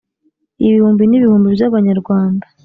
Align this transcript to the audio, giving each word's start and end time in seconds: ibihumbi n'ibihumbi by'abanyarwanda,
ibihumbi 0.65 1.03
n'ibihumbi 1.05 1.47
by'abanyarwanda, 1.55 2.45